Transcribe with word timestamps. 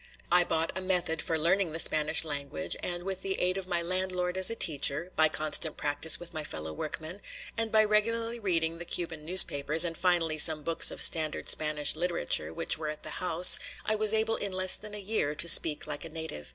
I 0.31 0.43
bought 0.43 0.75
a 0.75 0.81
method 0.81 1.21
for 1.21 1.37
learning 1.37 1.73
the 1.73 1.77
Spanish 1.79 2.25
language, 2.25 2.75
and 2.81 3.03
with 3.03 3.21
the 3.21 3.39
aid 3.39 3.55
of 3.59 3.67
my 3.67 3.83
landlord 3.83 4.35
as 4.35 4.49
a 4.49 4.55
teacher, 4.55 5.11
by 5.15 5.29
constant 5.29 5.77
practice 5.77 6.19
with 6.19 6.33
my 6.33 6.43
fellow 6.43 6.73
workmen, 6.73 7.21
and 7.55 7.71
by 7.71 7.83
regularly 7.83 8.39
reading 8.39 8.79
the 8.79 8.85
Cuban 8.85 9.23
newspapers 9.25 9.85
and 9.85 9.95
finally 9.95 10.39
some 10.39 10.63
books 10.63 10.89
of 10.89 11.03
standard 11.03 11.49
Spanish 11.49 11.95
literature 11.95 12.51
which 12.51 12.79
were 12.79 12.89
at 12.89 13.03
the 13.03 13.21
house, 13.21 13.59
I 13.85 13.93
was 13.93 14.11
able 14.11 14.37
in 14.37 14.51
less 14.53 14.75
than 14.75 14.95
a 14.95 14.99
year 14.99 15.35
to 15.35 15.47
speak 15.47 15.85
like 15.85 16.03
a 16.03 16.09
native. 16.09 16.49